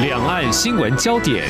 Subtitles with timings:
[0.00, 1.44] 两岸新闻焦点，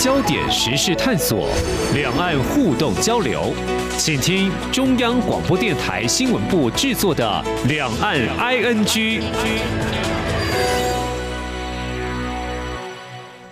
[0.00, 1.48] 焦点时事探索，
[1.94, 3.54] 两岸互动交流，
[3.96, 7.24] 请听中央广播电台新闻部制作的
[7.68, 9.20] 《两岸 ING》。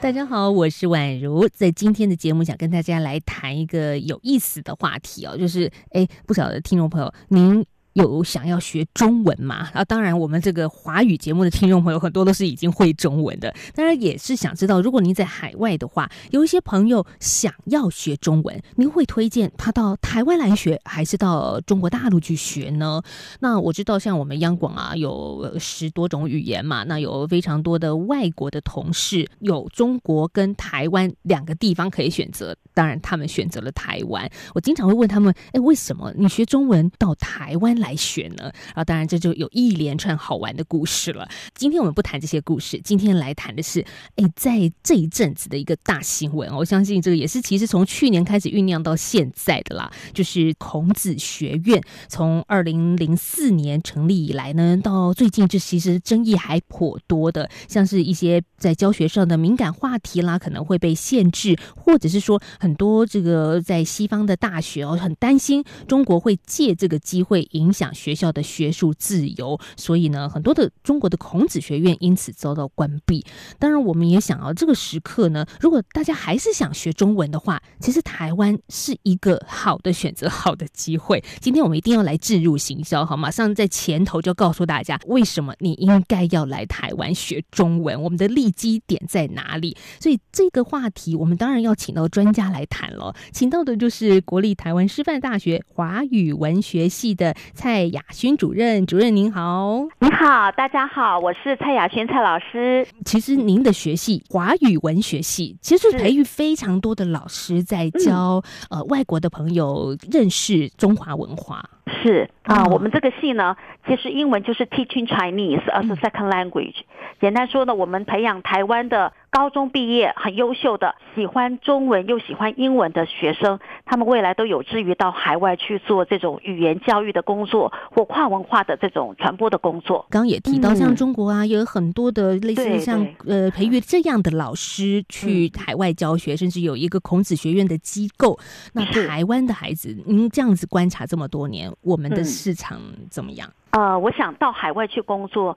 [0.00, 7.64] 大家好，我是宛如，在今天的节目想跟大家来谈一个有意思的话题哦，就是哎，不晓得听众朋友您。
[7.94, 9.68] 有想要学中文吗？
[9.72, 13.54] 啊，当然，我们这个华语节目的听众朋友很多都是已经会中文的。
[13.74, 23.02] 当然，也是想知道，如果您在海外的话，有一些朋友想要学中文，您会推荐他到台湾来学，还是到中国大陆去学呢？
[23.40, 32.56] 那我知道，像我们央广啊，有十多种语言嘛，那有非常多的外国的同事，有中国跟台湾两个地方可以选择。
[32.72, 34.30] 当然，他们选择了台湾。
[34.54, 41.28] 我经常会问他们：“哎，为什么你学中文到台湾来学呢？”啊，当然这就有一连串好玩的故事了。
[41.54, 43.84] 今天我们不谈这些故事，今天来谈的是，
[44.16, 46.54] 哎，在这一阵子的一个大新闻。
[46.54, 49.90] 我相信这个也是其实从去年开始酝酿到现在的啦。
[50.12, 73.24] 就是孔子学院从二零零四年成立以来呢，到最近这其实争议还颇多的，像是一些在教学上的敏感话题啦，可能会被限制，或者是说很多这个在西方的大学哦，很担心中国会借这个机会影影响学校的学术自由，所以呢，很多的中国的孔子学院因此遭到关闭。
[73.60, 81.22] 当然，我们也想啊，这个时刻呢，如果大家还是想学中文的话，其实台湾是一个好的选择，好的机会。
[81.40, 89.76] 今天我们一定要来置入行销，好，马上在前头就告诉大家为什么你应该要来台湾学中文，我们的利基点在哪里。
[90.00, 98.86] 所以这个话题，我们当然要请到专家来谈了，请到的就是国立台湾师范大学华语文学系的蔡雅薰主任。
[98.86, 99.86] 主任您好。
[99.98, 102.86] 你好，大家好，我是蔡雅薰蔡老师。
[103.04, 111.62] 其实您的学系华语文学系，其实是培育非常多的老师在教、嗯、呃外国的朋友认识中华文化。
[112.02, 113.54] 是啊，我们这个系呢，
[113.86, 116.76] 其实英文就是 Teaching Chinese as a Second Language。
[117.20, 130.04] 简单说呢，我们培养台湾的高中毕业很优秀的、喜欢中文又喜欢英文的学生，他们未来都有志于到海外去做这种语言教育的工作或跨文化的这种传播的工作。
[130.10, 138.36] 刚刚也提到，像中国啊，有很多的类似像呃培育这样的老师去海外教学，甚至有一个孔子学院的机构。
[138.72, 143.48] 那台湾的孩子，您这样子观察这么多年，我们的市场怎么样？
[143.70, 145.56] 呃，我想到海外去工作。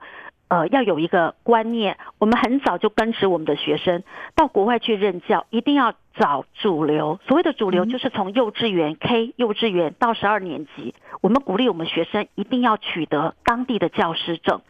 [0.54, 4.04] 呃，要有一个观念，我们很早就根植我们的学生
[4.36, 7.18] 到国外去任教，一定要找主流。
[7.26, 14.60] 所谓的主流，就是从幼稚园 K 幼稚园到十二年级，我们鼓励我们学生一定要取得当地的教师证。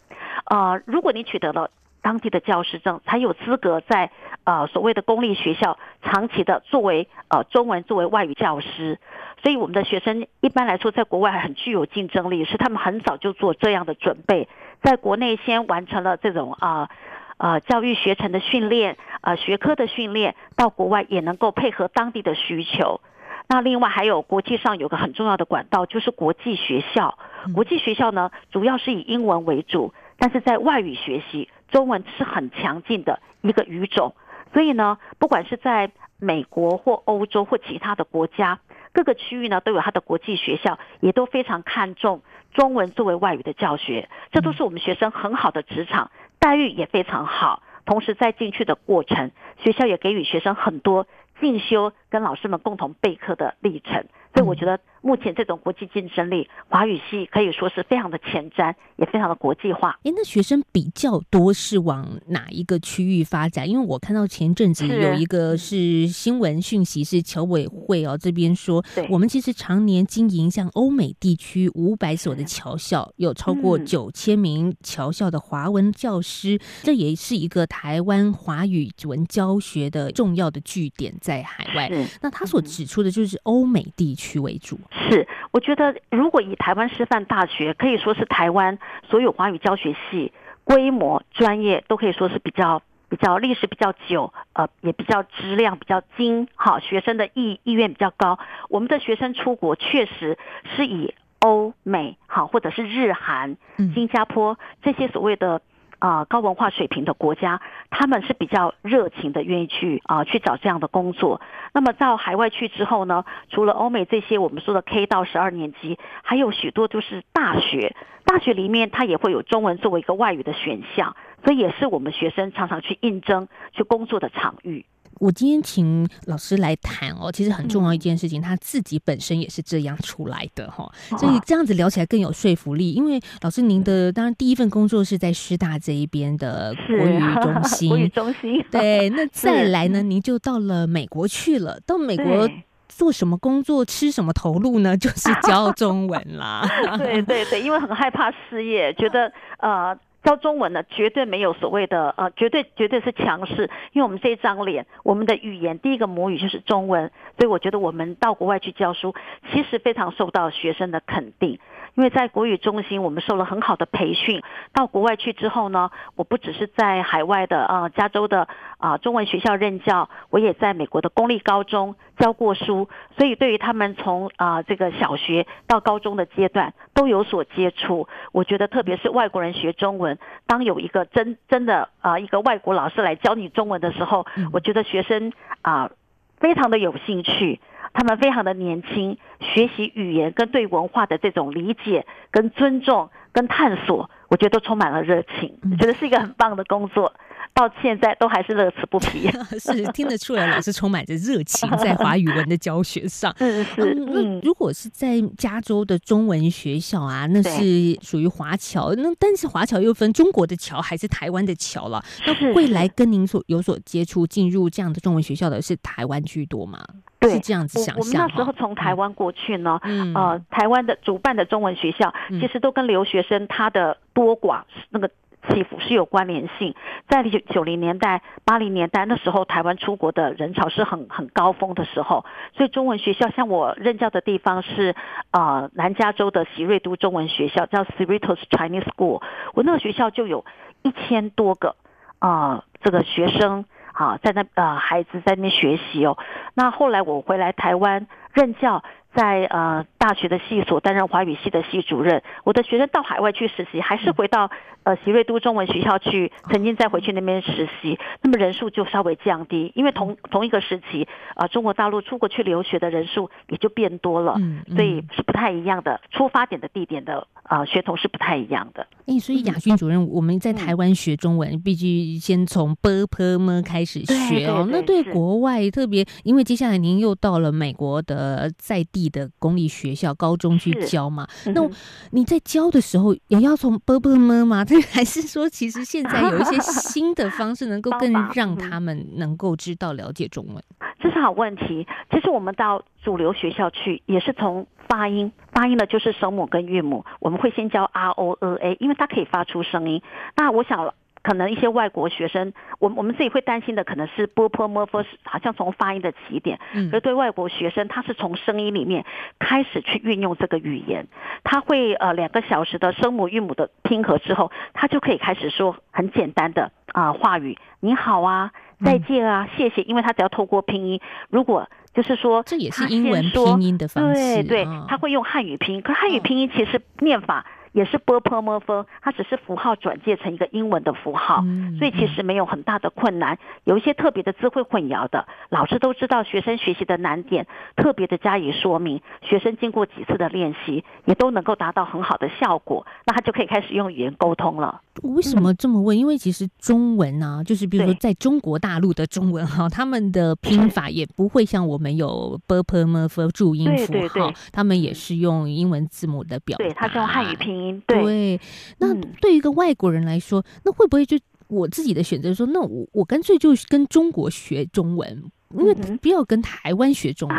[0.46, 1.68] 呃，如果你取得了
[2.00, 4.10] 当地的教师证，才有资格在
[4.44, 8.98] 呃所谓的公立学校长期的作为呃中文作为外语教师。
[9.42, 14.48] 所以我们的学生一般来说在国外很具有竞争力，是他们很早就做这样的准备。
[14.84, 16.90] 在国内先完成了这种啊
[17.38, 23.00] 呃教育学程的训练啊学科的训练，到国外也能够配合当地的需求。
[23.48, 27.18] 那另外还有国际上有个很重要的管道，就是国际学校。
[27.54, 34.14] 国际学校呢，主要是以英文为主，但是在外语学习，中文是很强劲的一个语种。
[34.52, 38.60] 所以呢，不管是在美国或欧洲或其他的国家，
[38.94, 42.22] 各个区域呢都有它的国际学校，也都非常看重。
[42.54, 47.62] 中文作为外语的教学，这都是我们学生很好的职场待遇也非常好。
[47.84, 51.06] 同时在进去的过程，学校也给予学生很多
[51.40, 54.06] 进修跟老师们共同备课的历程。
[54.32, 54.80] 所以我觉得。
[55.04, 59.90] 目前这种国际竞争力，华语系可以说是非常的前瞻，也非常的国际化。
[60.02, 63.68] 哎，那学生比较多是往哪一个区域发展？
[63.68, 81.92] 因为我看到前阵子有一个是新闻讯息，是侨委会哦这边说，我们其实常年经营像欧美地区五百所的侨校，有超过九千名侨校的华文教师，这也是一个台湾华语文教学的重要的据点在海外。
[82.22, 84.80] 那他所指出的就是欧美地区为主。
[84.96, 90.32] 是，我觉得如果以台湾师范大学可以说是台湾所有华语教学系
[90.62, 98.38] 规模专业都可以说是比较比较历史比较久，呃，也比较质量比较精，好，学生的意意愿比较高。
[98.68, 100.38] 我们的学生出国确实
[100.76, 103.56] 是以欧美好，或者是日韩、
[103.94, 105.60] 新加坡这些所谓的。
[105.98, 107.60] 啊、高文化水平的国家，
[107.90, 111.40] 他们是比较热情的，愿意去啊、去找这样的工作。
[111.72, 117.94] 那么到海外去之后呢，除了欧美这些我们说的 K 到十二年级，还有许多就是大学，
[118.24, 121.16] 大学里面它也会有中文作为一个外语的选项。
[121.44, 124.86] 所以也是我们学生常常去应征、去工作的场域。
[125.20, 132.92] 我今天请老师来谈哦，其实很重要一件事情，他自己本身也是这样出来的哈，所以这样子聊起来更有说服力。
[132.92, 142.48] 因为老师您的当然第一份工作是在师大这一边的国语中心， 国语中心对，那 再来呢，您就到了美国去了，到美国
[142.88, 144.96] 做什么工作，吃什么投入呢？
[144.98, 146.68] 就是教中文啦。
[146.98, 149.96] 对对对，因为很害怕失业，觉得呃。
[150.24, 159.14] 教中文呢，绝对没有所谓的呃，绝对绝对是强势，因为我们这一张脸，我们的语言第一个母语就是中文，所以我觉得我们到国外去教书，
[159.52, 161.60] 其实非常受到学生的肯定。
[161.96, 164.42] 因为在国语中心，我们受了很好的培训。
[164.72, 168.48] 到国外去之后呢，我不只是在海外的啊、加州的
[168.78, 172.88] 啊、中文学校任教，我也在美国的公立高中教过书。
[173.16, 178.08] 所以对于他们从啊、这个小学到高中的阶段都有所接触。
[178.32, 180.13] 我觉得特别是外国人学中文，
[180.46, 185.32] 当有一个真真的啊、呃、一个外国老师来教你中文的时候，我觉得学生
[185.62, 185.90] 啊、呃、
[186.38, 187.60] 非常的有兴趣。
[187.96, 197.14] 他们非常的年轻，学习语言跟对文化的这种理解、跟尊重、跟探索，我觉得都充满了热情，我觉得是一个很棒的工作。
[197.54, 199.30] 到现在都还是乐此不疲，
[199.60, 203.32] 是听得出来老师充满着热情在华语文的教学上。
[203.38, 212.04] 是是，嗯，那如果是在加州的中文学校啊，那是属于华侨，那但是华侨又分中国的侨还是台湾的侨了。
[212.26, 216.84] 那未来跟您所有所接触进入这样的中文学校的是台湾居多吗？
[217.20, 217.98] 对，是这样子想象。
[217.98, 225.08] 我们那时候从台湾过去呢，嗯、呃，台湾的主办的中文学校其实都跟留学生他的多寡那个。
[225.48, 226.74] 起伏是有关联性，
[227.08, 232.24] 在九九零年代、八零年代那时候，台湾出国的人潮是很很高峰的时候，
[232.56, 234.94] 所以中文学校像我任教的地方是
[235.32, 239.22] 呃南加州的席瑞都中文学校，叫 Cerritos Chinese School，
[239.54, 240.44] 我那个学校就有
[240.82, 241.76] 一千多个
[242.18, 246.16] 啊、这个学生啊在那呃孩子在那边学习哦，
[246.54, 248.82] 那后来我回来台湾任教。
[249.16, 254.50] 在呃大学的系所担任华语系的系主任，我的学生到海外去实习，还是回到
[254.82, 264.36] 呃席瑞都中文学校去，曾经再回去那边实习，那么人数就稍微降低，因为同同一个时期啊，中国大陆出国去留学的人数也就变多了，
[264.76, 268.86] 所以是不太一样的出发点的地点的啊，学童是不太一样的。
[269.06, 274.68] 哎，所以亚勋主任，我们在台湾学中文，必须先从 BPM 开始学哦。
[274.70, 279.93] 那对国外特别，因为接下来您又到了美国的在地的公立学。
[279.94, 281.26] 学校、高中去教嘛？
[281.54, 281.62] 那
[282.10, 284.64] 你在教的时候，也要从伯伯们嘛？
[284.64, 290.62] 这 还是说，其实现在有一些新的方式，能够 更让他们能够知道、了解中文。
[290.98, 291.86] 这是好问题。
[292.10, 297.04] 其实我们到主流学校去，也是从发音，发音的就是声母跟韵母。
[297.20, 300.02] 我们会先教 R、O、E、A，因为它可以发出声音。
[300.36, 300.92] 那我想。
[301.24, 306.60] 可能一些外国学生，我我们自己会担心的，可能是波坡摩佛，好像从发音的起点。
[306.92, 309.06] 而对外国学生，他是从声音里面
[309.38, 311.08] 开始去运用这个语言。
[311.42, 318.52] 他会呃两个小时的声母韵母的拼合之后，他就可以开始说很简单的啊话语，你好啊，
[318.84, 319.80] 再见啊，谢谢。
[319.82, 321.00] 因为他只要透过拼音，
[321.30, 327.46] 如果就是说这也是英文拼音的方式，对对，他会用汉语拼音，可汉语拼音其实念法。
[327.74, 331.44] 也是 bpmf 它只是符号转介成一个英文的符号
[331.78, 337.46] 所以其实没有很大的困难有一些特别的字会混淆的老师都知道学生学习的难点
[337.76, 344.80] 特别的加以说明学生经过几次的练习也都能够达到很好的效果那他就可以开始用语言沟通了。
[345.02, 345.98] 为什么这么问？
[345.98, 358.40] 因为其实中文呢就是比如说在中国大陆的中文哈 他们的拼法也不会像我们有 bpmf 注音符号他们也是用英文字母的表对它是用汉语拼音对，对，
[358.78, 361.18] 那对于一个外国人来说，嗯，那会不会就
[361.48, 365.30] 我自己的选择说，那我我干脆就跟中国学中文？
[365.58, 367.38] 因为不要跟台湾学中文，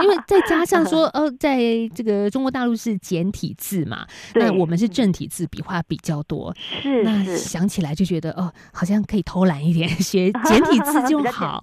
[0.00, 1.58] 因为再加上 说，呃，在
[1.94, 6.54] 这个中国大陆是简体字嘛，那我们是正体字，笔画比较多。
[6.56, 11.60] 是，那想起来就觉得，哦，好像可以偷懒一点， 学简体字 就好。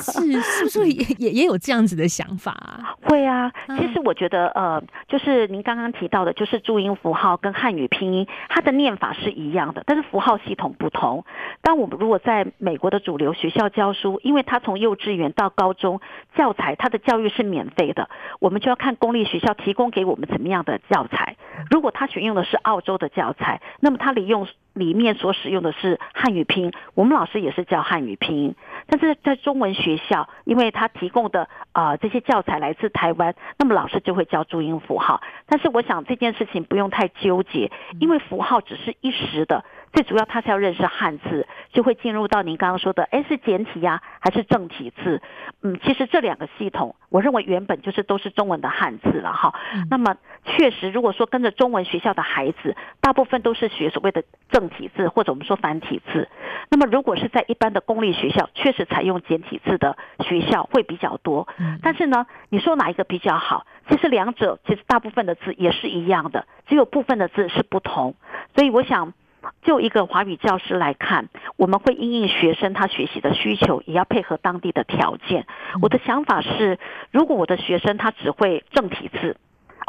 [0.00, 2.94] 是，是不是也也也有这样子的想法啊？
[3.02, 11.24] 会啊，其实我觉得，呃，就是您刚刚提到的，就是注音符号跟汉语拼音，它的念法是一样的，但是符号系统不同。
[11.62, 16.02] 当我们如果在美国的主流学校教书，因为他从幼稚园到高中
[16.36, 21.36] 教材，它的教育是免费的，我们就要看公立学校提供给我们怎么样的教材。
[21.70, 28.54] 如果他选用的是澳洲的教材，那么他利用里面所使用的是汉语拼音，我们老师也是教汉语拼音。
[28.86, 35.20] 但是在中文学校，因为他提供的啊、呃、这些教材来自台湾，那么老师就会教注音符号。
[35.46, 39.64] 但是我想这件事情不用太纠结，因为符号只是一时的。
[39.92, 45.20] 最主要，他是要认识汉字，就会进入到您刚刚说的，诶，是简体呀，还是正体字？
[45.62, 49.52] 嗯，其实这两个系统，我认为原本就是都是中文的汉字了哈。
[49.90, 56.28] 那么，确实，如果说跟着中文学校的孩子，大部分都是学所谓的正体字，或者我们说繁体字。
[56.68, 61.48] 那么，如果是在一般的公立学校，确实采用简体字的学校会比较多。
[61.82, 63.64] 但是呢，你说哪一个比较好？
[63.88, 68.14] 其实两者其实大部分的字也是一样的，只有部分的字是不同。
[68.54, 69.14] 所以我想。
[69.62, 75.46] 就一个华语教师来看，我们会因应学生他学习的需求，也要配合当地的条件。
[75.80, 76.78] 我的想法是，
[77.10, 79.38] 如果我的学生他只会正体字，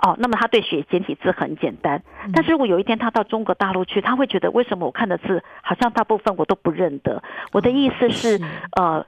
[0.01, 2.01] 哦，那么他对学简体字很简单。
[2.33, 7.21] 但是如果有一天他到中国大陆去，他会觉得为什么我看的字好像大部分我都不认得？
[7.51, 8.41] 我的意思是，
[8.75, 9.05] 呃，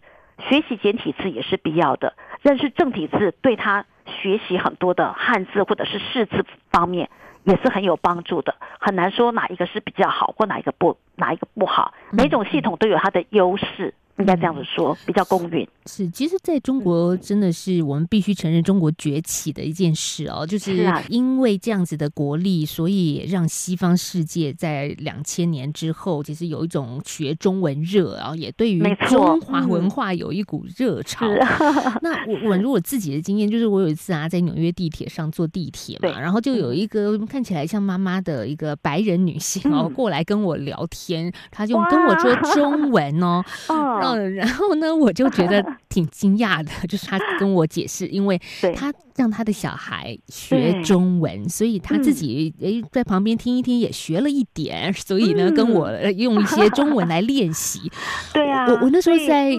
[0.50, 7.10] 学习简体字也是必要的，认识正体字对他学习很多的汉字或者是识字方面。
[7.46, 11.94] 也是很有帮助的，很难说哪一个是比较好，或哪一个不，哪一个不好。
[12.14, 13.94] 每种系统都有它的优势。
[14.18, 15.68] 应该这样子说，比较公允。
[15.86, 31.28] 是，其实在中国真的是我们必须承认中国崛起的一件事哦，就是因为这样子的国力，所以让西方世界在两千年之后，其实有一种学中文热，然后也对于中华文化有一股热潮。
[32.02, 43.44] 那我我如果自己的经验，就是我有一次啊，在纽约地铁上坐地铁嘛，然后就有一个看起来像妈妈的一个白人女性哦过来跟我聊天，她就跟我说中文哦。
[43.68, 48.40] 嗯，然后呢，我就觉得挺惊讶的，就是他跟我解释，因为
[48.76, 57.92] 他让他的小孩学中文，所以他自己诶在旁边听一听，也学了一点，所以呢，跟我用一些中文来练习。
[58.34, 59.52] 对啊，我我那时候在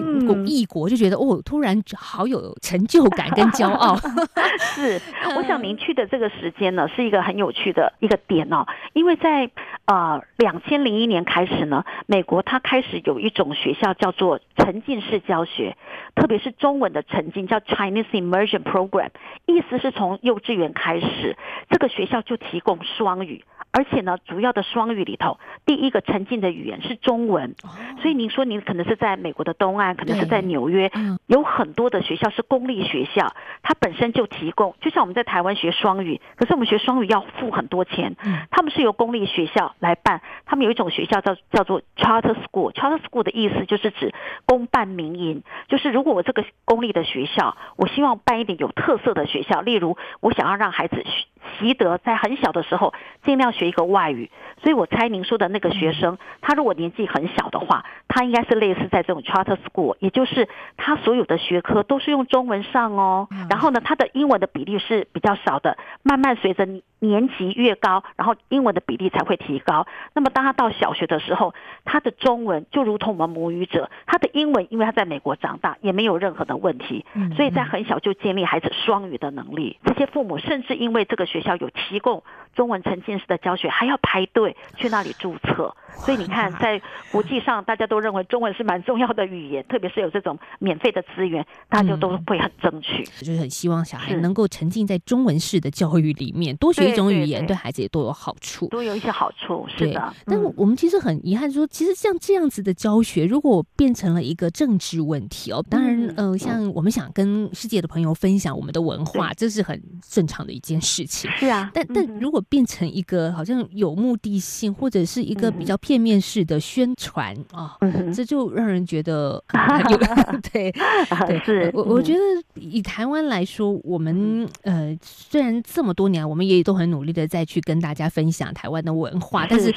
[0.45, 3.97] 异国就觉得哦，突然好有成就感跟骄傲。
[4.75, 4.99] 是，
[5.37, 9.49] 我想您去的这个时间呢，是一个很有趣的一个点哦，因为在
[9.85, 14.39] 呃两千零一年开始呢，美国它开始有一种学校叫做。
[14.57, 15.77] 沉浸式教学，
[16.15, 19.09] 特别是中文的沉浸，叫 Chinese Immersion Program，
[19.45, 21.37] 意思是从幼稚园开始，
[21.69, 23.43] 这个学校就提供双语。
[23.77, 27.55] 而且呢，主要的双语里头，第一个沉浸的语言是中文，
[28.01, 30.89] 所以您说您可能是在美国的东岸，可能是在纽约，
[31.27, 38.15] 有很多的学校是公立学校，它本身就提供，就像我们在台湾学双语，可是我们学双语要付很多钱，
[38.49, 44.13] 他们是由公立学校来办，他们有一种学校叫叫做 Charter School，Charter School 的意思就是指
[44.45, 51.25] 公办民营，就是如果我这个公立的学校，我希望办一点有特色的学校，例如我想要让孩子学。
[51.59, 52.91] 习得在很小的时候
[53.23, 54.29] 尽量学一个外语，
[54.61, 63.27] 所以我猜您说的那个学生，他如果年纪很小的话，他应该是类似在这种 charter school，也就是他所有的学科都是用中文上哦。
[63.49, 66.67] 然后呢，他的英文的比例是比较少的，慢慢随着
[66.99, 69.85] 年级越高，然后英文的比例才会提高。
[70.13, 71.53] 那么当他到小学的时候，
[71.83, 77.05] 他的中文就如同我们母语者，他的英文因为他在美国长大，也没有任何的问题，
[77.35, 79.77] 所以在很小就建立孩子双语的能力。
[79.85, 82.23] 这些父母甚至因为这个学校有提供
[82.55, 85.75] 中文沉浸式的教学，还要排队去那里注册。
[85.97, 93.03] 所以你看，在国际上，大家都认为中文是蛮重要的语言，特别是有这种免费的资源，大家都会很争取。
[93.21, 99.65] 就是很希望小孩能够沉浸在中文式的教育里面，多学一种语言，对孩子也都有好处，都有一些好处。
[99.69, 111.31] 是的，但我们其实很遗憾说，其实像这样子的教学，如果变成了一个政治问题哦，当然，呃，像我们想跟世界的朋友分享我们的文化，这是很正常的一件事情。
[111.31, 115.75] 是啊，但但如果变成一个好像有目的性，或者是一个比较。
[115.85, 117.77] 片面式的宣传啊，
[118.15, 119.43] 这就让人觉得
[119.91, 119.97] 有
[120.51, 122.19] 对对，是我我觉得
[122.55, 129.71] 以台湾来说，我们呃虽然这么多年，我们也都很努力的再去跟大家分享台湾的文化，但是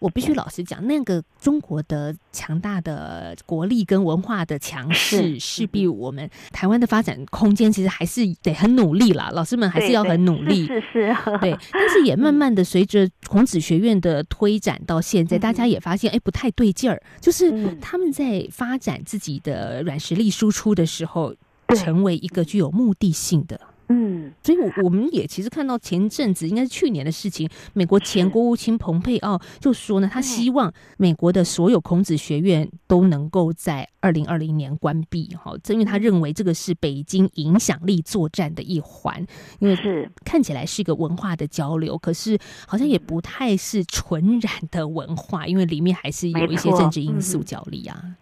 [0.00, 21.34] 我必须老实讲，那个中国的强大的国力跟文化的强势，势必我们台湾的发展空间其实还是得很努力啦，老师们还是要很努力，是是，对，但是也慢慢的随着孔子学院的推展到现在，大大家也发现，哎，不太对劲儿，就是他们在发展自己的软实力输出的时候，
[21.76, 23.60] 成为一个具有目的性的。
[23.88, 39.24] 嗯，所以，我我们也其实看到前阵子应该是去年的事情，美国前国务卿蓬佩奥就说呢，他希望美国的所有孔子学院都能够在二零二零年关闭，哈，因为他认为这个是北京影响力作战的一环，
[39.58, 40.10] 因为是。
[40.24, 48.16] 看起来是一个文化的交流，可是好像也不太是纯然的文化，因为里面还是有一些政治因素角力啊。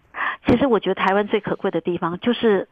[0.45, 2.67] 其实我觉得台湾最可贵的地方就是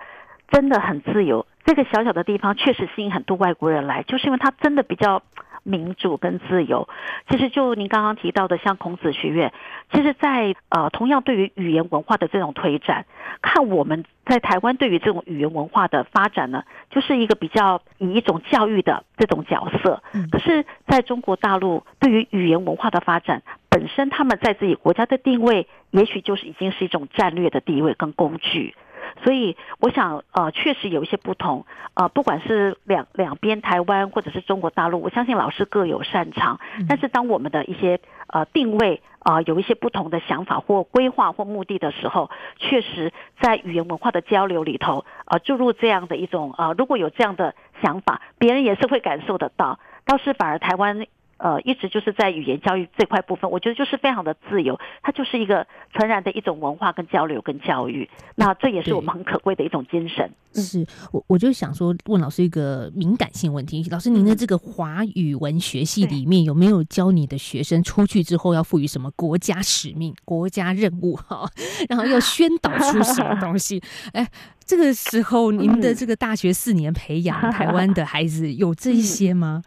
[0.52, 1.48] 真的很自由。
[1.64, 5.22] 这个小小的地方确实吸引很多外国人来，就是因为它真的比较
[5.64, 6.90] 民主跟自由。
[7.30, 9.54] 其实就您刚刚提到的，像孔子学院，
[9.92, 13.06] 其实在呃同样对于语言文化的这种推展，
[13.44, 20.02] 看我们在台湾对于这种语言文化的发展呢，就是一个比较以一种教育的这种角色。
[20.32, 28.74] 可是在中国大陆，对于语言文化的发展本身，他们在自己国家的定位，也许就是已经是一种战略的地位跟工具。
[29.24, 36.60] 所以，我想，呃，确实有一些不同，呃，不管是两两边台湾或者是中国大陆，我相信老师各有擅长。
[36.88, 49.80] 但是，当我们的一些呃定位啊、呃、有一些不同的想法或规划或目的的时候，确实在语言文化的交流里头，呃，注入这样的一种呃，如果有这样的想法，别人也是会感受得到。
[50.06, 51.06] 倒是反而台湾。
[51.42, 58.08] 呃，一直就是在语言教育这块部分，我觉得就是非常的自由，它就是一个纯然的一种文化跟交流跟教育。
[58.36, 60.30] 那这也是我们很可贵的一种精神。
[60.54, 71.50] 是我我就想说，问老师一个敏感性问题，老师您的这个华语文学系里面有没有教你的学生出去之后要赋予什么国家使命、国家任务哈，
[71.90, 73.82] 然后要宣导出什么东西？
[74.14, 74.30] 哎，
[74.64, 79.64] 这个时候您的这个大学四年培养台湾的孩子有这一些吗？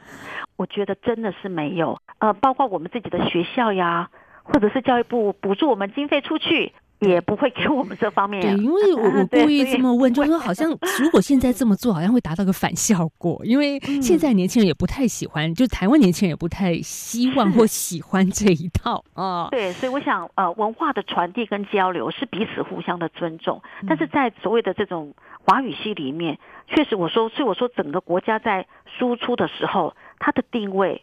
[0.56, 4.10] 我觉得真的是没有，呃，包括我们自己的学校呀，
[4.42, 8.40] 或者是教育部补助我们经费出去，也不会给我们这方面。
[8.40, 10.70] 对，因为我我 故意这么问，就是说好像
[11.00, 19.48] 如果现在这么做，好像会达到个反效果，因为现在年轻人也不太喜欢，就台湾年轻人也不太希望或 喜欢这一套啊。
[19.50, 28.66] 对，所以我想，呃，文化的传递跟交流是彼此互相的尊重，但是在所谓的这种华语系里面，确实我说，所以我说整个国家在
[28.98, 29.94] 输出的时候。
[30.18, 31.02] 它的定位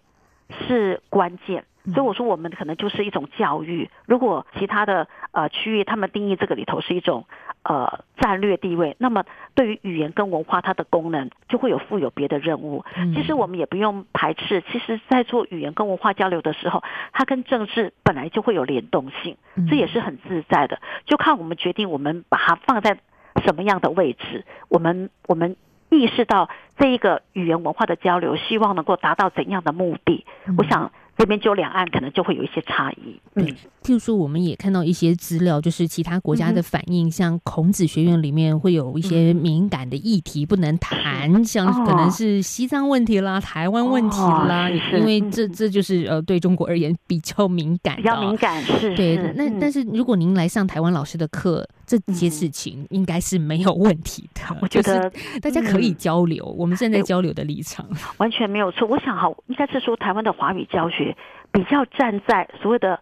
[0.49, 1.63] 是关键，
[1.93, 3.89] 所以我说我们可能就是一种教育。
[4.05, 7.25] 如果其他的呃区域他们定义这个里头是一种
[7.63, 9.23] 呃战略地位，那么
[9.55, 12.83] 对于语言跟文化它的功能就会有负有别的任务。
[13.15, 19.37] 其实我们也不用排斥，其实在做语言跟文化交流的时候，它跟政治本来就会有联动性，
[19.69, 20.81] 这也是很自在的。
[21.05, 22.99] 就看我们决定我们把它放在
[23.45, 25.55] 什么样的位置，我们我们。
[25.91, 30.25] 意识到这一个语言文化的交流，希望能够达到怎样的目的？
[30.57, 30.91] 我想。
[31.17, 33.21] 这边就两岸可能就会有一些差异。
[33.35, 48.95] 对，譬如说，我们也看到一些资料，就是其他国家的反应，嗯、像孔子学院里面会有一些敏感的议题不能谈，嗯、像可能是西藏问题啦、哦、台湾问题啦，哦、因为这这就是呃对中国而言比较敏感的，比较敏感是。
[48.95, 54.41] 对，那、嗯、但是如果您来上台湾老师的课，这些事情应该是没有问题的。
[54.61, 57.85] 我觉得大家可以交流，嗯、我们现在交流的立场
[58.17, 58.87] 完全没有错。
[58.87, 61.15] 我想哈，应该是说台湾的华语教学。
[61.53, 62.97] 比较站在所谓的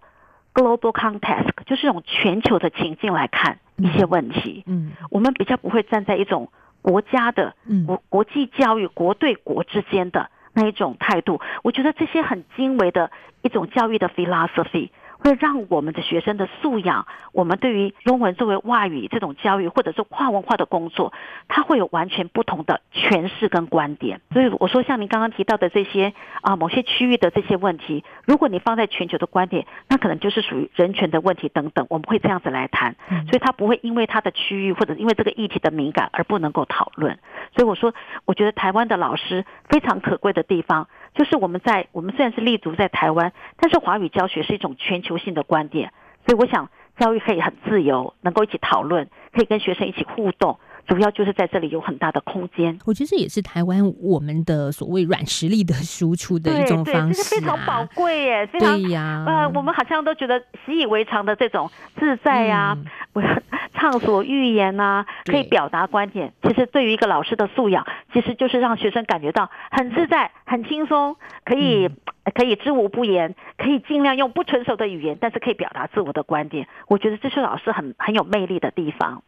[0.59, 4.63] global context，就是这种全球的情境来看一些问题。
[4.67, 7.53] 嗯，我们比较不会站在一种国家的
[7.87, 11.39] 国国际教育国对国之间的那一种态度。
[11.63, 13.09] 我觉得这些很精微的
[13.41, 14.89] 一种教育的 philosophy。
[15.19, 21.13] 会让我们的学生的素养，我们对于中文作为外语这种教育，或者是跨文化的工作，
[21.47, 24.21] 它会有完全不同的诠释跟观点。
[24.31, 32.95] 所以我说，像您刚刚提到的这些啊，某些区域的这些问题，如果你放在全球的观点，那可能就是属于人权的问题等等，我们会这样子来谈。
[33.27, 37.19] 所以它不会因为它的区域或者因为这个议题的敏感而不能够讨论。
[37.55, 37.93] 所以我说，
[38.25, 40.87] 我觉得台湾的老师非常可贵的地方。
[41.15, 45.91] 就是我们在我们虽然是立足在台湾，但是华语教学是一种全球性的观点，
[46.25, 50.57] 所以我想教育可以很自由，能够一起讨论，可以跟学生一起互动。
[50.87, 59.23] 主要就是在这里有很大的空间，我觉得这也是台湾我们的所谓软实力的输出的一种方式，啊，是非常宝贵耶，非常对呀。
[59.27, 61.69] 呃，我们好像都觉得习以为常的这种
[61.99, 62.75] 自在呀，
[63.13, 63.21] 啊，
[63.75, 66.33] 畅、嗯、 所欲言呐，啊，可以表达观点。
[66.41, 71.97] 其实对于一个老师的素养，其实就是让学生感觉到很自在、很轻松，可以、嗯、
[72.33, 76.67] 可以知无不言，可以尽量用不成熟的语言，但是可以表达自我的观点。
[76.87, 79.23] 我觉得这是老师很很有魅力的地方。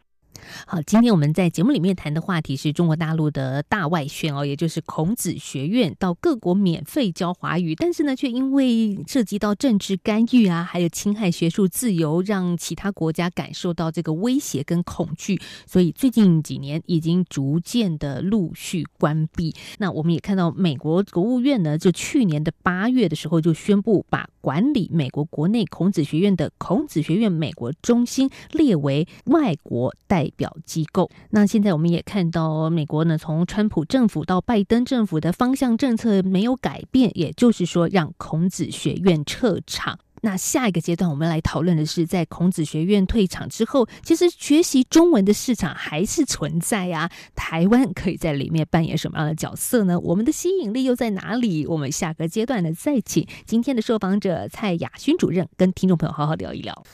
[0.66, 19.54] 好，今天我们在节目里面谈的话题是中国大陆的大外宣哦，也就是孔子学院到各国免费教华语，但是呢，却因为涉及到政治干预啊，还有侵害学术自由，让其他国家感受到这个威胁跟恐惧，所以最近几年已经逐渐的陆续关闭。
[19.78, 31.10] 那我们也看到，美国国务院呢，就去年的八月的时候就宣布，把管理美国国内孔子学院的孔子学院美国中心列为外国代表机构。
[31.30, 39.98] 那现在我们也看到，美国呢，从川普政府到拜登政府的方向政策没有改变，也就是说，让孔子学院撤场。
[40.24, 47.10] 那下一个阶段，我们来讨论的是，在孔子学院退场之后，其实学习中文的市场还是存在呀。
[47.34, 49.98] 台湾可以在里面扮演什么样的角色呢？
[49.98, 51.66] 我们的吸引力又在哪里？
[51.66, 56.84] 我们下个阶段呢，再请今天的受访者蔡雅勋主任跟听众朋友好好聊一聊。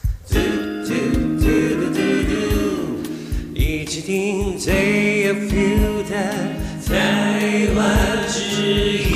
[3.89, 6.15] 一起听最 feel 的
[6.87, 9.15] 台湾之音。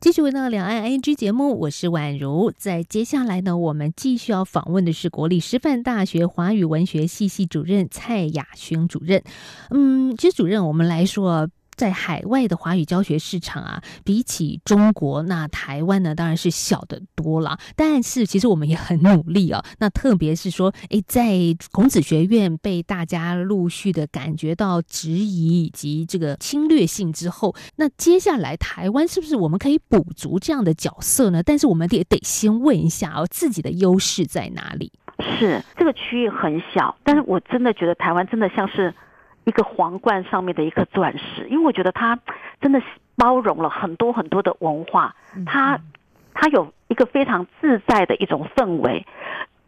[0.00, 2.52] 继续回到两岸 ING 节目，我是宛如。
[2.56, 9.24] 在接下来呢，我们继续要访问的是国立师范大学华语文学系系主任蔡雅薰主任。
[9.70, 11.50] 嗯，其实主任，我们来说。
[11.76, 17.58] 在海外的华语教学市场啊，比起中国，那台湾呢，当然是小得多了。
[17.76, 19.62] 但是其实我们也很努力啊。
[19.78, 21.36] 那特别是说，诶，在
[21.70, 31.42] 孔子学院被大家陆续的感觉到质疑以及这个侵略性之后，那接下来台湾是不是我们可以补足这样的角色呢？
[31.42, 34.90] 但是我们也得先问一下哦，自己的优势在哪里？
[35.38, 38.94] 是这个区域很小，但是我真的觉得台湾真的像是。
[39.46, 42.18] 一个皇冠上面的一颗钻石，因为我觉得它
[42.60, 45.14] 真的是包容了很多很多的文化，
[45.46, 45.78] 它
[46.34, 49.06] 它有一个非常自在的一种氛围。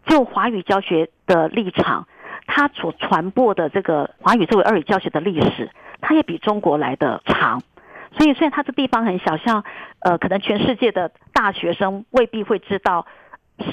[0.04, 2.08] 就华语教学的立场，
[2.46, 7.62] 它所传播的这个华语作为二语教学的历史，它也比中国来的长。
[8.16, 9.62] 所以虽然它这地方很小，像
[10.00, 13.06] 呃，可能全世界的大学生未必会知道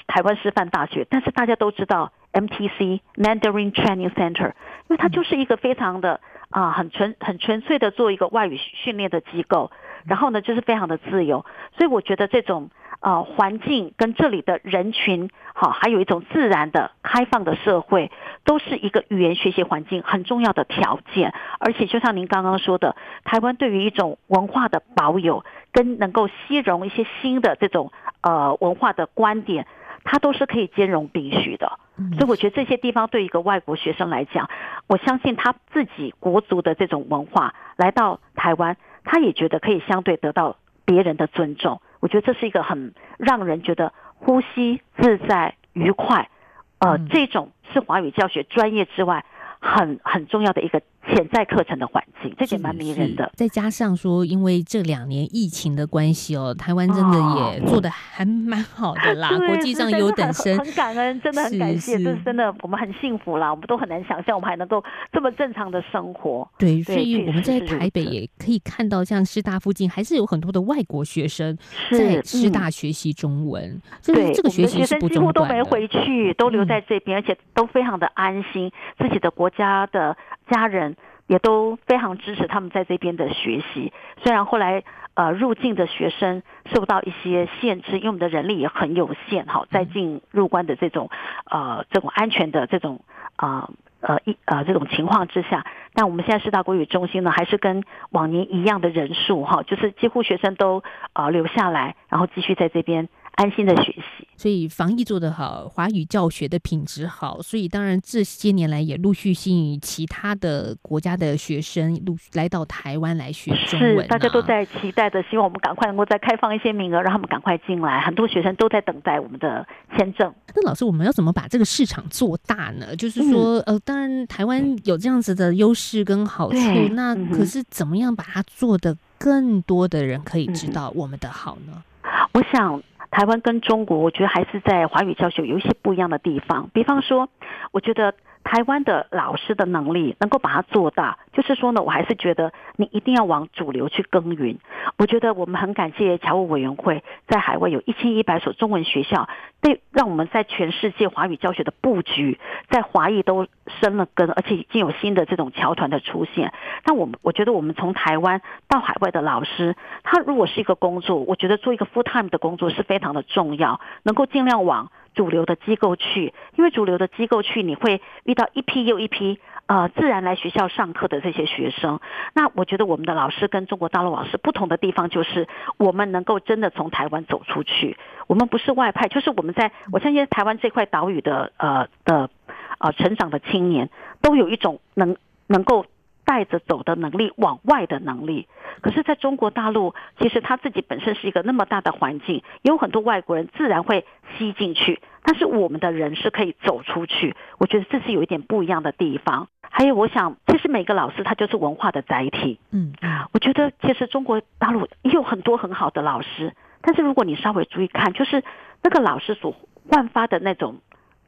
[0.07, 2.11] 台湾师范大学，但是大家都知道。
[2.35, 6.19] MTC Mandarin Training Center，因为它就是一个非常的
[6.49, 9.71] 啊、很纯很纯粹的做一个外语训练的机构，
[10.05, 11.45] 然后呢，就是非常的自由，
[11.77, 18.11] 所以我觉得这种啊环境跟这里的人群，好，还有一种自然的开放的社会，
[18.45, 21.33] 都是一个语言学习环境很重要的条件。
[21.59, 29.67] 而且就像您刚刚说的，台湾对于一种文化的保有，跟能够吸容一些新的这种呃文化的观点。
[30.07, 31.79] 它都是可以兼容并蓄的，
[32.15, 34.47] 所以我觉得这些地方对一个外国学生来讲，
[34.85, 41.81] 我相信他自己国族的这种文化来到台湾，他也觉得可以相对得到别人的尊重。
[42.01, 46.29] 我觉得这是一个很让人觉得呼吸自在愉快，
[46.77, 49.25] 呃，这种是华语教学专业之外。
[49.65, 53.31] 很很重要的一个潜在课程的环境，这点蛮迷人的。
[53.35, 59.29] 再加上说，因为这两年疫情的关系哦，台湾真的也做的还蛮好的啦。
[59.31, 63.49] 哦、国际上优等生很，很感恩，真的很感谢，这是真的，我们很幸福啦。
[63.49, 66.47] 我们都很难想象，我们还能够这么正常的生活。
[66.57, 71.57] 对，所以我们在台北也可以看到，像师大附近还是有很多的外国学生
[71.91, 73.81] 在师大学习中文。
[74.05, 75.55] 对、嗯，这个学习是不中断的。
[75.55, 79.49] 学生几乎都没回去，都留在这边，嗯、而且都非常的安心，自己的国。
[79.55, 80.95] 家的家人
[81.27, 83.91] 也都非常支持他们在这边的学习。
[84.23, 84.83] 虽然后来
[85.15, 91.09] 呃入境的学生受到一些限制，因为我们的人力也很有限，哈，在进入关的这种
[91.49, 93.01] 呃这种安全的这种
[93.35, 93.69] 啊
[94.01, 103.09] 呃一呃，呃这种情况之下，但我们现在师大国语中心呢，还是跟往年一样的人数哈，就是几乎学生都呃留下来，然后继续在这边。
[103.35, 114.01] 安心的学习，所以防疫做得好，华语教学的品质好，所以当然这些年来也陆续吸引其他的国家的学生陆续来到台湾来学中文啊。
[114.03, 117.99] 是，大家都在期待着，希望我们赶快能够再开放一些名额，让他们赶快进来。
[117.99, 119.67] 很多学生都在等待我们的
[119.97, 120.33] 签证。
[120.55, 122.95] 那老师，我们要怎么把这个市场做大呢？
[122.95, 126.57] 就是说，嗯、呃，当然台湾有这样子的优势跟好处，
[126.91, 131.83] 那可是怎么样把它做得更多的人可以知道我们的好呢？
[132.03, 132.81] 嗯、我想。
[133.15, 136.69] 台湾跟中国，我觉得还是在华语教学有一些不一样的地方。
[136.73, 137.29] 比方说，
[137.71, 138.13] 我觉得
[138.45, 144.59] 台湾的老师的能力能够把它做大，就是说呢，我还是觉得你一定要往主流去耕耘。
[144.99, 149.27] 我觉得我们很感谢侨务委员会在海外有一千一百所中文学校，
[149.61, 153.47] 对，让我们在全世界华语教学的布局，在华裔都
[153.81, 156.53] 生了根，而且已经有新的这种侨团的出现。
[156.83, 164.91] 但我我觉得我们从台湾到海外的老师，他如果是一个工作，我觉得做一个 full time 的工作是非常的重要，能够尽量往。
[165.15, 171.99] 主流的机构去，因为主流的机构去，你会遇到一批又一批呃自然来学校上课的这些学生。
[172.33, 175.47] 那我觉得我们的老师跟中国大陆老师不同的地方，就是
[175.77, 177.97] 我们能够真的从台湾走出去。
[178.27, 182.29] 我们不是外派，就是我们在我相信台湾这块岛屿的呃的
[182.77, 183.89] 呃成长的青年，
[184.21, 185.15] 都有一种能
[185.47, 185.85] 能够。
[186.25, 188.47] 带着走的能力，往外的能力。
[188.81, 194.05] 可是，在中国大陆，其实他自己本身是一个那么大的环境，有很多外国人自然会
[194.37, 195.01] 吸进去。
[195.23, 197.35] 但是，我们的人是可以走出去。
[197.57, 199.47] 我觉得这是有一点不一样的地方。
[199.61, 202.59] 还有，我想，其实每个老师他就是文化的载体。
[202.71, 202.93] 嗯，
[203.31, 208.43] 我觉得其实中国大陆也有很多很好的老师，但是如果你稍微注意看，就是
[208.83, 209.55] 那个老师所
[209.89, 210.77] 焕发的那种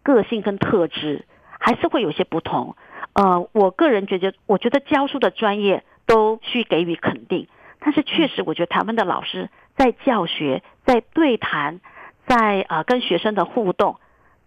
[0.04, 1.26] 个性跟特质，
[1.60, 2.76] 还是会有些不同。
[3.20, 7.48] 呃，我个人觉得，我觉得教书的专业都需给予肯定，
[7.80, 11.82] 但是确实，我觉得他们的老师在教学、在对谈、
[12.28, 13.96] 在啊、呃、跟学生的互动，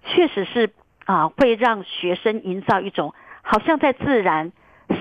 [0.04, 0.70] 确实是
[1.04, 4.52] 啊、呃、会让学生营造一种好像在自然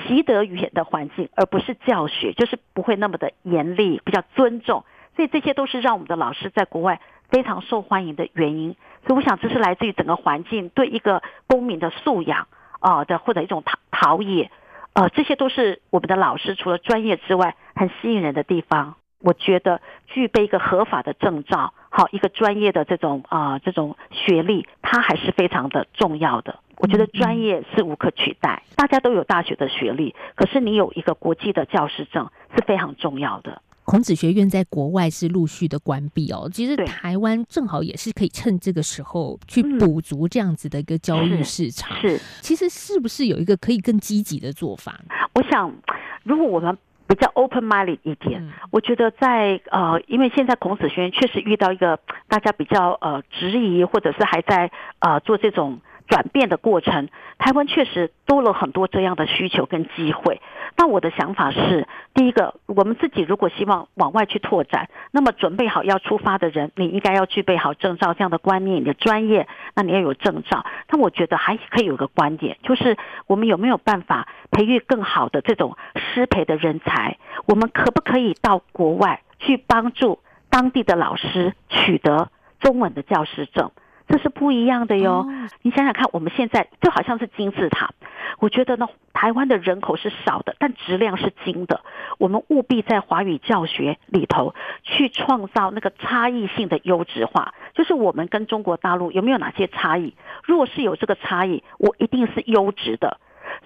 [0.07, 4.83] 习得语言的环境，而不是教学，就是不会那么的严厉，比较尊重，
[5.15, 8.75] 所以这些都是让我们的老师在国外非常受欢迎的原因。
[9.05, 12.47] 所以我想，这是来自于整个环境对一个公民的素养。
[12.79, 14.49] 啊的或者一种陶陶冶，
[14.93, 18.95] 呃，这些都是我们的老师除了专业之外很吸引人的地方。
[19.21, 26.59] 我觉得具备一个合法的证照，好一个专业的这种啊、呃、这种学历，它还是非常的重要的。
[26.77, 33.61] 我觉得专业是无可取代，大家都有大学的学历，可是你有一个国际的教师证是非常重要的。
[33.89, 41.97] 孔子学院在国外是陆续的关闭哦，其实台湾正好也是可以趁这个时候去补足这样子的一个教育市场。
[41.97, 44.93] 嗯、是，是，其实是不是有一个可以更积极的做法？
[45.33, 45.73] 我想，
[46.21, 55.81] 如果我们比较 open minded 一点，嗯、我觉得在呃，因为现在孔子学院确实遇到一个大家比较呃质疑，或者是还在呃做这种。
[56.09, 60.41] 转变的过程，台湾确实多了很多这样的需求跟机会。
[60.75, 70.65] 那我的想法是，第一个，我们自己如果希望往外去拓展，那么准备好要出发的人，你应该要具备好证照这样的观念，你的专业，那你要有证照。
[70.87, 77.17] 但我觉得还可以有个观点，就是我们有没有办法培育更好的这种师培的人才？
[77.45, 80.19] 我们可不可以到国外去帮助
[80.49, 83.71] 当地的老师取得中文的教师证？
[84.09, 85.27] 这是不一样的哟，
[85.61, 87.91] 你想想看，我们现在就好像是金字塔，
[88.39, 91.81] 我觉得呢，台湾的人口是少的，但质量是精的。
[92.17, 100.15] 我们务必在华语教学里头去创造那个差异性的优质化，就是我们跟中国大陆有没有哪些差异？
[100.43, 103.19] 如果是有这个差异，我一定是优质的。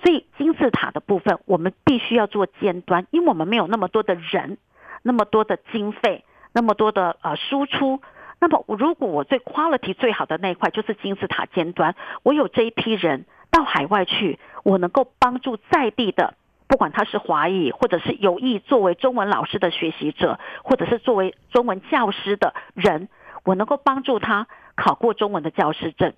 [0.03, 4.57] 所以金字塔的部分，我们必须要做尖端，因为我们没有那么多的人，
[5.03, 8.01] 那么多的经费，那么多的呃输出。
[8.43, 16.33] 那么，如果我最 quality 最好的那一块就是金字塔尖端，我有这一批人到海外去，我能够帮助在地的，
[16.67, 23.07] 不管他是华裔，或者是有意作为中文老师的学习者，或者是作为中文教师的人，
[23.45, 26.13] 我能够帮助他考过中文的教师证。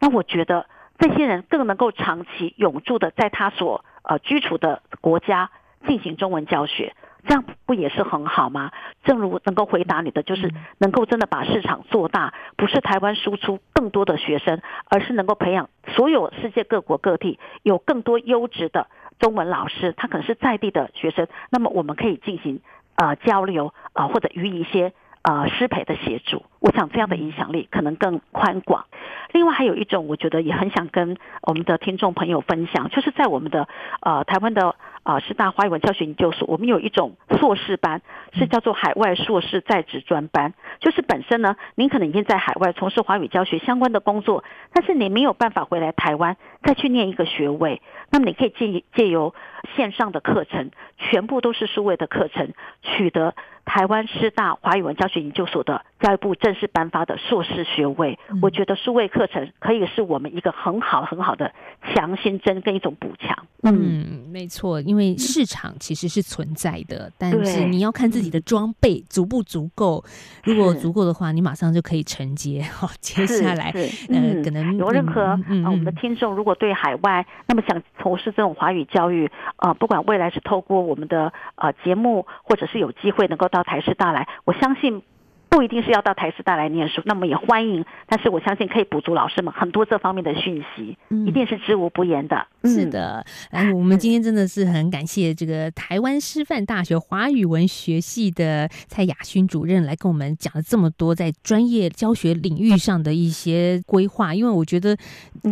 [0.00, 0.66] 那我觉得
[0.98, 5.52] 这些人更能够长期永驻的在他所呃居处的国家
[5.86, 6.96] 进行中文教学。
[7.26, 8.70] 这样不也是很好吗？
[9.04, 18.86] 正如能够回答你的，就是能够真的把市场做大，不是台湾输出更多的学生，而是能够培养所有世界各国各地有更多优质的
[19.18, 22.60] 中文老师，他可能是在地的学生，那么我们可以进行
[22.96, 26.44] 呃交流啊、呃，或者予以一些呃师培的协助。
[26.60, 28.86] 我想这样的影响力可能更宽广。
[29.32, 33.68] 另外还有一种，我觉得也很想跟我们的听众朋友分享，就是在我们的
[34.00, 34.74] 呃台湾的。
[35.02, 38.02] 呃，师大华语文教学研究所，我们有一种硕士班，
[38.34, 40.52] 是叫做海外硕士在职专班。
[40.78, 47.80] 就是本身呢，您可能已经在海外从事华语教学相关的工作，但是你没有办法回来台湾再去念一个学位，
[48.10, 49.34] 那么你可以借借由
[49.74, 52.52] 线上的课程，全部都是数位的课程，
[52.82, 53.34] 取得
[53.72, 58.18] 台湾师大华语文教学研究所的教育部正式颁发的硕士学位。
[58.28, 61.52] 嗯、我觉得数位课程可以是我们一个很好很好的
[61.94, 63.46] 强心针跟一种补强。
[63.62, 70.02] 嗯，没错，因为市场其实是存在的，嗯、但是你要看自己的装备足不足够。
[70.44, 72.62] 如果足够的话，你马上就可以承接。
[72.62, 73.70] 好， 接下来
[74.08, 85.02] 呃，可能有任何啊、嗯呃，我们的听众如果对海外那么想从事这种华语教育啊、呃，不管未来是透过我们的呃节目，或者是有机会能够到台师大来，我相信。
[85.50, 87.84] 不一定是要到台师大来念书，那么也欢迎。
[88.06, 92.46] 但是我相信可以补足老师们很多这方面的讯息，嗯、一定是知无不言的。
[92.64, 104.32] 是的，哎，我们今天真的是很感谢这个台湾师范大学华语文学系的蔡雅勋主任来跟我们讲了这么多在专业教学领域上的一些规划。
[104.32, 104.96] 因为我觉得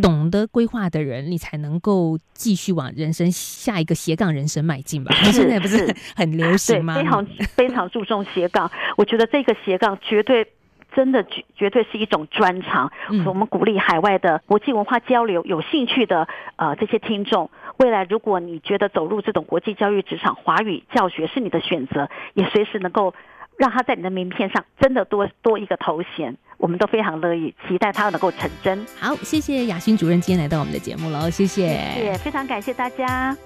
[0.00, 5.12] 懂得规划的人，你才能够继续往人生下一个斜杠人生迈进吧。
[5.32, 6.94] 现在不是很流行吗？
[6.94, 9.88] 非常非常注重斜杠，我觉得这个斜杠。
[9.96, 10.53] 绝对，
[10.94, 12.90] 真的绝绝对是一种专长。
[13.11, 23.14] 嗯、我们鼓励海外的国际文化交流，有兴趣的呃这些听众，未来如果你觉得走入这种国际教育职场，华语教学是你的选择，也随时能够
[23.57, 28.87] 让他在你的名片上真的多多一个头衔，我们都非常乐意，期待他能够成真。
[28.98, 33.37] 好，谢谢雅欣主任今天来到我们的节目了，谢谢，谢谢，非常感谢大家。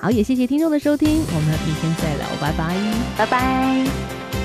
[0.00, 2.76] 好，也谢谢听众的收听，我们明天再聊，拜拜，
[3.18, 4.37] 拜拜。